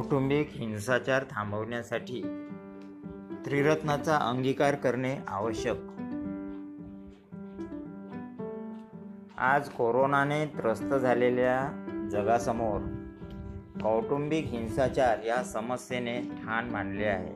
[0.00, 2.22] कौटुंबिक हिंसाचार थांबवण्यासाठी
[3.44, 5.76] त्रिरत्नाचा अंगीकार करणे आवश्यक.
[9.38, 12.80] आज कोरोनाने त्रस्त झालेल्या जगासमोर
[13.82, 17.34] कौटुंबिक हिंसाचार या समस्येने ठाण मांडले आहे.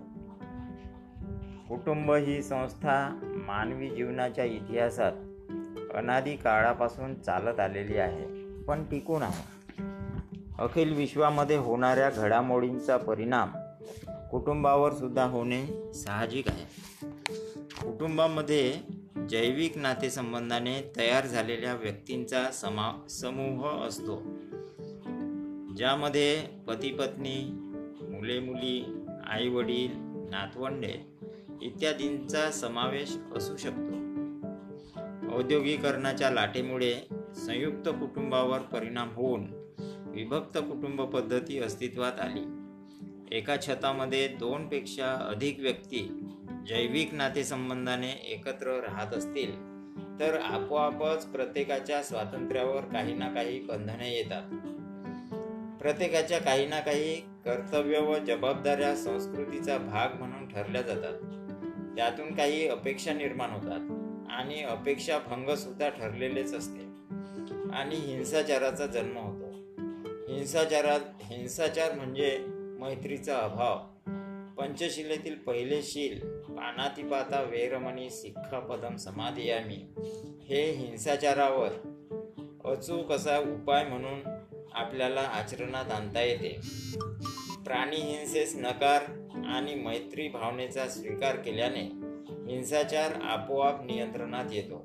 [1.69, 5.13] कुटुंब ही संस्था मानवी जीवनाच्या इतिहासात
[5.95, 9.54] अनादी काळापासून चालत आलेली आहे पण टिकून आहे.
[10.59, 13.51] अखिल विश्वामध्ये होणाऱ्या घडामोडींचा परिणाम
[14.31, 16.65] कुटुंबावर सुद्धा होणे साहजिक आहे.
[17.83, 18.75] कुटुंबामध्ये
[19.29, 24.23] जैविक नातेसंबंधाने तयार झालेल्या व्यक्तींचा समा समूह असतो.
[25.77, 27.51] ज्यामध्ये पती पत्नी
[28.03, 29.91] मुले मुली आई वडील
[30.31, 30.95] नातवंडे
[31.63, 33.95] इत्यादींचा समावेश असू शकतो.
[35.37, 36.95] औद्योगिकरणाच्या लाटेमुळे
[37.35, 39.64] संयुक्त कुटुंबावर परिणाम होऊन
[40.15, 42.43] विभक्त कुटुंब पद्धती अस्तित्वात आली.
[43.37, 46.21] एका छतामध्ये दोनपेक्षा अधिक व्यक्ती
[46.69, 49.53] जैविक नातेसंबंधाने एकत्र राहत असतील
[50.21, 54.43] तर आपोआपच प्रत्येकाच्या स्वातंत्र्यावर काही ना काही बंधने येतात.
[55.79, 61.19] प्रत्येकाच्या काही ना काही कर्तव्य व जबाबदाऱ्या संस्कृतीचा भाग म्हणून ठरल्या जातात.
[61.97, 63.81] त्यातून काही अपेक्षा निर्माण होतात
[64.31, 66.95] आणि अपेक्षा भंग सुद्धा ठरलेलेच असते.
[67.73, 69.44] आणि हिंसाचाराचा जन्म होतो.
[70.29, 72.39] हिंसाचारात हिंसाचार म्हणजे
[72.81, 73.79] मैत्रीचा अभाव.
[74.59, 78.09] पंचशिलेतील पहिले शील पानातिपाता वेरमणी
[78.71, 79.87] पदम समाधियामी
[80.49, 81.69] हे हिंसाचारावर
[82.65, 84.21] अचूक असा उपाय म्हणून
[84.73, 86.61] आपल्याला आचरणात आणता येते.
[87.65, 89.03] प्राणी हिंसेस नकार
[89.47, 91.83] आणि मैत्री भावनेचा स्वीकार केल्याने
[92.53, 94.79] हिंसाचार आपोआप नियंत्रणात येतो.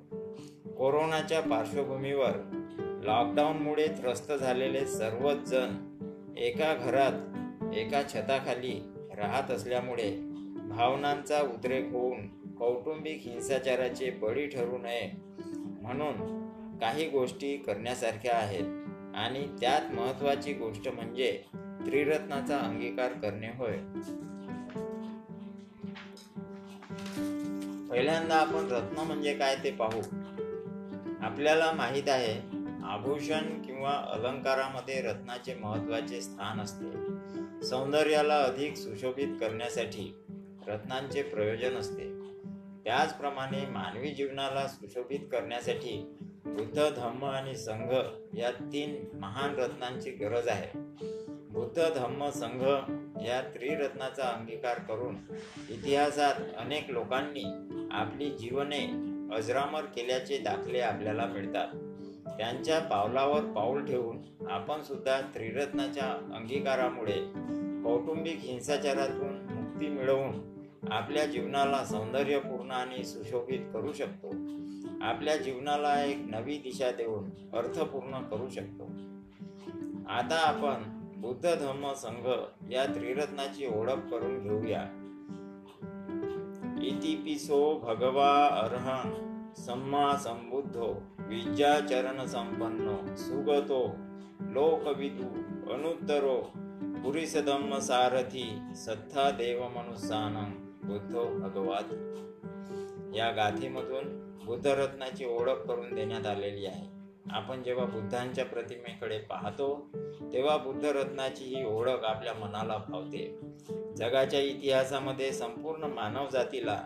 [0.78, 2.56] कोरोनाच्या पार्श्वभूमीवर
[3.04, 5.76] लॉकडाऊनमुळे त्रस्त झालेले सर्वच जण
[6.38, 7.12] एका घरात
[7.76, 8.82] एका छताखाली
[9.18, 10.12] राहत असल्यामुळे
[10.70, 15.12] भावनांचा उद्रेक होऊन कौटुंबिक हिंसाचाराचे बळी ठरू नये
[15.82, 16.48] म्हणून
[16.78, 18.64] काही गोष्टी करण्यासारख्या आहेत.
[19.16, 23.78] आणि त्यात महत्त्वाची गोष्ट म्हणजे त्रिरत्नाचा अंगीकार करणे होय.
[27.90, 30.02] पहिल्यांदा आपण रत्न म्हणजे काय ते पाहू.
[31.22, 32.59] आपल्याला माहीत आहे
[32.90, 36.92] आभूषण किंवा अलंकारामध्ये रत्नाचे महत्त्वाचे स्थान असते.
[37.66, 40.16] सौंदर्याला अधिक सुशोभित करण्यासाठी
[40.68, 42.20] रत्नांचे प्रयोजन असते.
[42.84, 47.94] त्याचप्रमाणे मानवी जीवनाला सुशोभित करण्यासाठी बुद्ध धम्म आणि संघ
[48.38, 50.80] या तीन महान रत्नांची गरज आहे.
[51.50, 52.62] बुद्ध धम्म संघ
[53.28, 55.16] या त्रिरत्नाचा अंगीकार करून
[55.70, 57.44] इतिहासात अनेक लोकांनी
[57.92, 58.86] आपली जीवने
[59.36, 61.68] अजरामर केल्याचे दाखले आपल्याला मिळतात.
[62.40, 66.06] त्यांच्या पावलावर पाऊल ठेवून आपण सुद्धा त्रिरत्नाच्या
[66.36, 67.18] अंगीकारामुळे
[67.84, 70.50] कौटुंबिक हिंसाचारातून मुक्ती मिळवून
[70.92, 74.28] आपल्या जीवनाला सौंदर्यपूर्ण आणि सुशोभित करू शकतो.
[75.02, 78.84] आपल्या जीवनाला एक नवी दिशा देऊन अर्थपूर्ण करू शकतो.
[80.10, 80.84] आता आपण
[81.22, 82.28] बुद्ध धम्म संघ
[82.72, 84.82] या त्रिरत्नाची ओळख करून घेऊया.
[86.82, 89.30] इतिपिसो भगवा अर्हण
[89.60, 93.96] सम्मा संबुद्धो विद्याचरण संपन्नो सुगतो
[94.40, 95.28] लोकविदू
[95.74, 96.52] अनुत्तरो
[97.04, 100.52] पुरिसदम्म सारथी सत्ता देव मनुसानं
[100.88, 101.92] बुद्धो भगवात.
[103.16, 106.88] या गाथेमधून बुद्धरत्नाची ओळख करून देण्यात आलेली आहे.
[107.32, 109.90] आपण जेव्हा बुद्धांच्या प्रतिमेकडे पाहतो
[110.34, 113.40] तेव्हा बुद्धरत्नाची ही ओळख आपल्या मनाला भावते.
[113.96, 116.82] जगाच्या इतिहासामध्ये संपूर्ण मानवजातीला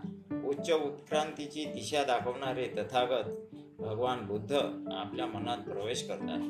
[0.53, 3.29] उच्च उत्क्रांतीची दिशा दाखवणारे तथागत
[3.79, 4.57] भगवान बुद्ध
[4.91, 6.41] आपल्या मनात प्रवेश करतात.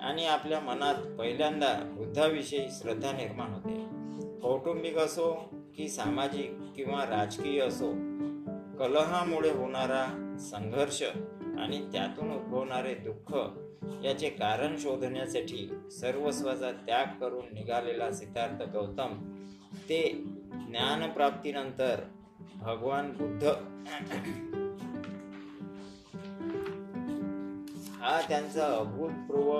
[0.00, 3.82] आणि आपल्या मनात पहिल्यांदा बुद्धाविषयी श्रद्धा निर्माण होते.
[4.40, 5.32] कौटुंबिक असो
[5.76, 7.90] की सामाजिक किंवा राजकीय असो
[8.78, 11.02] कलहामुळे होणारा संघर्ष
[11.58, 13.36] आणि त्यातून उद्भवणारे दुःख
[14.04, 19.38] याचे कारण शोधण्यासाठी सर्वस्वाचा त्याग करून निघालेला सिद्धार्थ गौतम
[19.72, 20.12] ते
[20.52, 22.00] ज्ञानप्राप्तीनंतर
[22.56, 23.46] भगवान बुद्ध.
[28.00, 29.52] हा त्यांचा अभूतपूर्व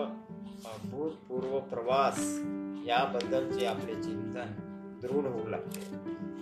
[0.69, 2.19] अभूतपूर्व प्रवास
[2.87, 4.52] याबद्दलचे आपले चिंतन
[5.02, 5.81] दृढ होऊ लागते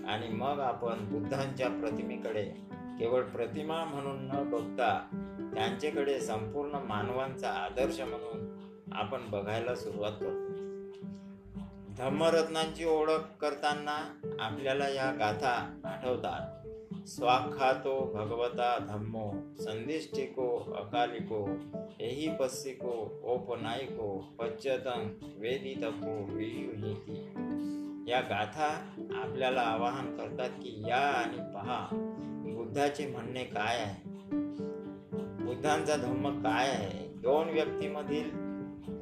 [0.07, 2.45] आणि मग आपण बुद्धांच्या प्रतिमेकडे
[2.99, 5.07] केवळ प्रतिमा म्हणून न बघता
[5.55, 8.49] त्यांच्याकडे संपूर्ण मानवांचा आदर्श म्हणून
[8.93, 10.50] आपण बघायला सुरुवात करतो.
[12.01, 16.69] धम्मरत्नांची ओळख करताना आपल्याला या गाथा आठवतात.
[17.09, 21.49] स्वाखातो भगवता धम्मो संदिष्टिको अकालिको
[22.01, 24.99] एही पस्सिको ओपनायको वेदी
[25.39, 27.25] वेदितको वियुहिती.
[28.11, 31.89] या गाथा आपल्याला आवाहन करतात की या आणि पहा
[32.57, 34.09] बुद्धाचे म्हणणे काय आहे?
[35.45, 37.09] बुद्धांचा धम्म काय आहे?
[37.15, 38.50] दोन व्यक्तीमधील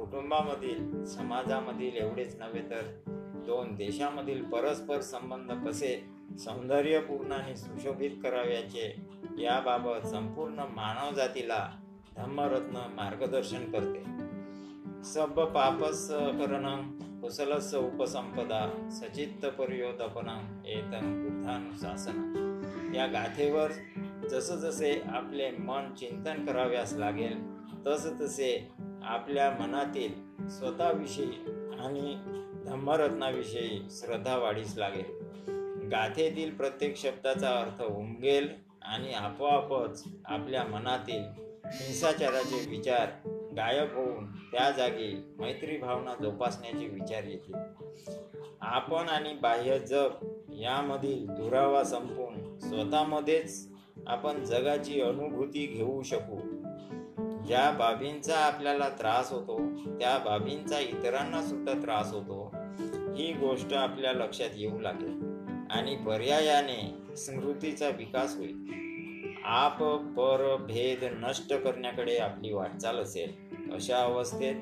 [0.08, 3.02] कुटुंबामधील समाजामधील एवढेच नव्हे तर
[3.46, 6.04] दोन देशामधील परस्पर संबंध कसे
[6.38, 8.96] सौंदर्यपूर्ण आणि सुशोभित कराव्याचे
[9.38, 11.70] याबाबत संपूर्ण मानवजातीला
[12.16, 14.04] धम्मरत्न मार्गदर्शन करते.
[15.04, 16.82] सब पापस करण
[17.20, 22.92] कुसलस उपसंपदा सचित्त पर्योदपनं एतन बुद्धानुशासन.
[22.94, 23.70] या गाथेवर
[24.28, 28.70] जसजसे आपले मन चिंतन कराव्यास लागेल तसतसे
[29.08, 30.12] आपल्या मनातील
[30.48, 31.30] स्वतःविषयी
[31.78, 32.16] आणि
[32.66, 35.18] धम्मरत्नाविषयी श्रद्धा वाढीस लागेल
[35.88, 38.48] गाथेतील प्रत्येक शब्दाचा अर्थ उमगेल
[38.82, 41.22] आणि आपोआपच आपल्या मनातील
[41.66, 43.08] हिंसाचाराचे विचार
[43.56, 47.54] गायब होऊन त्या जागी मैत्री भावना जोपासण्याचे विचार येतील.
[48.60, 50.08] आपण आणि बाह्य जग
[50.52, 53.68] यामधील दुरावा संपून स्वतःमध्येच
[54.06, 56.40] आपण जगाची अनुभूती घेऊ शकू.
[57.48, 59.58] ज्या बाबींचा आपल्याला त्रास होतो
[59.98, 62.52] त्या बाबींचा इतरांना सुद्धा त्रास होतो
[63.14, 65.22] ही गोष्ट आपल्या लक्षात येऊ लागेल.
[65.70, 68.56] आणि पर्यायाने स्मृतीचा विकास होईल.
[69.44, 73.32] आप पर भेद नष्ट करण्याकडे आपली वाटचाल असेल.
[73.74, 74.54] अशा अवस्थेत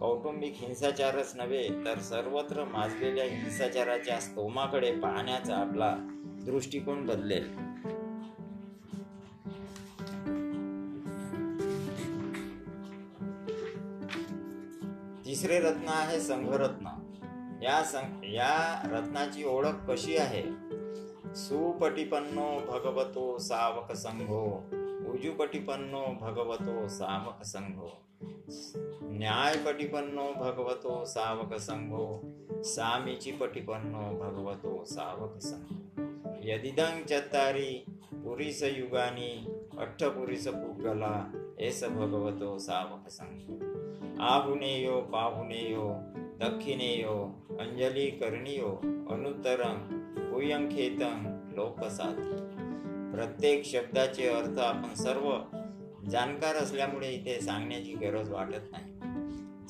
[0.00, 7.73] कौटुंबिक हिंसाचारच नव्हे तर सर्वत्र माजलेल्या हिंसाचाराच्या स्तोमाकडे पाहण्याचा आपला दृष्टिकोन बदलेल.
[15.44, 16.86] तिसरे रत्न आहे संघरत्न.
[17.62, 20.42] या सं या रत्नाची ओळख कशी आहे?
[21.34, 24.64] सुपटिपन्नो भगवतो सावक संघो.
[25.12, 28.02] उजुपटिपन्नो भगवतो सावक संघो.
[29.02, 32.20] न्यायपटिपन्नो भगवतो सावक संघो.
[32.62, 36.02] सामीची पटिपन्नो भगवतो सावक संघो.
[36.42, 38.62] यदिदं चत्तारी पुरीस
[39.74, 43.58] युगानी अठ्ठपुरीस पुगला एस भगवतो सावक संघो
[44.22, 45.92] आहुनेयो पाहुनेयो
[46.40, 48.80] दक्षिणेयो अंजली करणियो
[49.10, 52.36] अनुत्तरं कुयंखेतं लोकसाथी
[53.16, 55.38] प्रत्येक शब्दाचे अर्थ आपण सर्व
[56.10, 58.92] जाणकार असल्यामुळे इथे सांगण्याची गरज वाटत नाही.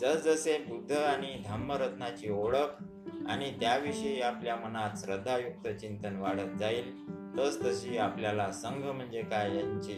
[0.01, 2.83] जसजसे बुद्ध आणि धम्मरत्नाची ओळख
[3.29, 9.94] आणि त्याविषयी आपल्या मनात श्रद्धायुक्त चिंतन वाढत जाईल तसतशी आपल्याला संघ म्हणजे काय यांची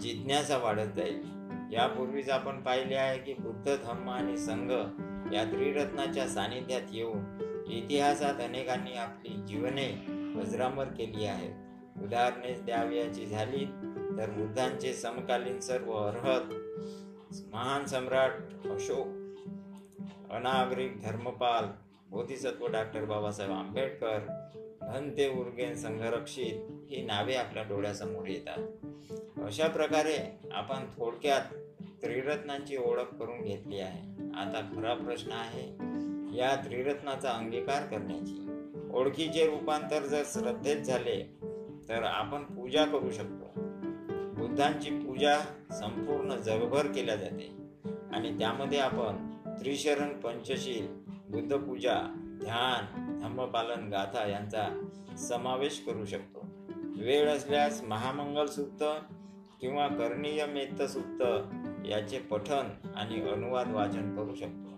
[0.00, 1.22] जिज्ञासा वाढत जाईल.
[1.72, 4.70] यापूर्वीच आपण पाहिले आहे की बुद्ध धम्म आणि संघ
[5.34, 7.20] या त्रिरत्नाच्या सानिध्यात येऊन
[7.68, 9.86] इतिहासात अनेकांनी आपली जीवने
[10.40, 11.52] अजरामर केली आहेत.
[12.02, 13.64] उदाहरणे द्यावयाची झाली
[14.18, 16.52] तर बुद्धांचे समकालीन सर्व अर्हत
[17.52, 18.30] महान सम्राट
[18.68, 19.06] अशोक
[20.32, 21.64] अनागरिक धर्मपाल
[22.10, 24.18] बोधिसत्व डॉक्टर बाबासाहेब आंबेडकर
[24.82, 28.58] धनते उर्गेन संघरक्षित ही नावे आपल्या डोळ्यासमोर येतात.
[29.40, 31.54] अशा प्रकारे आपण थोडक्यात
[32.02, 34.28] त्रिरत्नांची ओळख करून घेतली आहे.
[34.34, 35.66] आता खरा प्रश्न आहे
[36.36, 38.48] या त्रिरत्नाचा अंगीकार करण्याची.
[38.92, 41.38] ओळखीचे रूपांतर जर श्रद्धेत झाले
[41.88, 43.60] तर आपण पूजा करू शकतो.
[44.34, 45.38] बुद्धांची पूजा
[45.70, 47.52] संपूर्ण जगभर केल्या जाते.
[48.12, 51.94] आणि त्यामध्ये आपण त्रिशरण पंचशील बुद्धपूजा
[52.40, 52.84] ध्यान
[53.20, 56.46] धम्मपालन गाथा यांचा समावेश करू शकतो.
[56.98, 58.84] वेळ असल्यास महामंगल सूक्त
[59.60, 61.22] किंवा कर्णीय मेत्त सूक्त
[61.86, 64.68] याचे पठन आणि अनुवाद वाचन करू शकतो.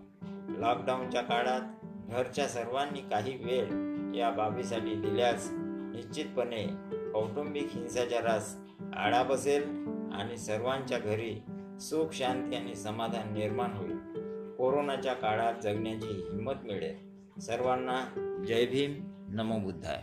[0.59, 1.61] लॉकडाऊनच्या काळात
[2.09, 3.67] घरच्या सर्वांनी काही वेळ
[4.15, 5.49] या बाबीसाठी दिल्यास
[5.95, 6.67] निश्चितपणे
[7.13, 8.55] कौटुंबिक हिंसाचारास
[8.95, 9.63] आळा बसेल
[10.13, 11.43] आणि सर्वांच्या घरी
[11.79, 13.97] सुख शांती आणि समाधान निर्माण होईल.
[14.61, 16.95] कोरोनाच्या काळात जगण्याची हिंमत मिळेल.
[17.39, 18.05] सर्वांना
[18.47, 18.93] जय भीम
[19.27, 20.01] नमो बुद्धाय.